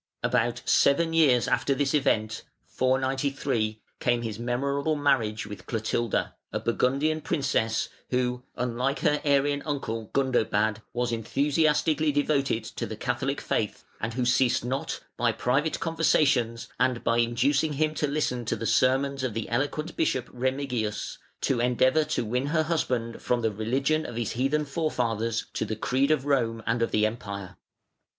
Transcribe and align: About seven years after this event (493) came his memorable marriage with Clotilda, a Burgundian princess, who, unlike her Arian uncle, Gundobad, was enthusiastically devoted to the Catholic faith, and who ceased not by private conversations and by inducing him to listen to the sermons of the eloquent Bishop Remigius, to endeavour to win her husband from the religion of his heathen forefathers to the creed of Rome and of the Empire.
About 0.23 0.63
seven 0.65 1.13
years 1.13 1.47
after 1.47 1.75
this 1.75 1.93
event 1.93 2.41
(493) 2.65 3.83
came 3.99 4.23
his 4.23 4.39
memorable 4.39 4.95
marriage 4.95 5.45
with 5.45 5.67
Clotilda, 5.67 6.33
a 6.51 6.59
Burgundian 6.59 7.21
princess, 7.21 7.87
who, 8.09 8.41
unlike 8.55 9.01
her 9.01 9.21
Arian 9.23 9.61
uncle, 9.63 10.09
Gundobad, 10.11 10.81
was 10.91 11.11
enthusiastically 11.11 12.11
devoted 12.11 12.63
to 12.63 12.87
the 12.87 12.95
Catholic 12.95 13.39
faith, 13.39 13.83
and 13.99 14.15
who 14.15 14.25
ceased 14.25 14.65
not 14.65 15.01
by 15.17 15.31
private 15.31 15.79
conversations 15.79 16.67
and 16.79 17.03
by 17.03 17.19
inducing 17.19 17.73
him 17.73 17.93
to 17.93 18.07
listen 18.07 18.43
to 18.45 18.55
the 18.55 18.65
sermons 18.65 19.23
of 19.23 19.35
the 19.35 19.47
eloquent 19.49 19.95
Bishop 19.95 20.27
Remigius, 20.33 21.19
to 21.41 21.59
endeavour 21.59 22.03
to 22.05 22.25
win 22.25 22.47
her 22.47 22.63
husband 22.63 23.21
from 23.21 23.41
the 23.41 23.51
religion 23.51 24.07
of 24.07 24.15
his 24.15 24.31
heathen 24.31 24.65
forefathers 24.65 25.45
to 25.53 25.63
the 25.63 25.75
creed 25.75 26.09
of 26.09 26.25
Rome 26.25 26.63
and 26.65 26.81
of 26.81 26.89
the 26.89 27.05
Empire. 27.05 27.57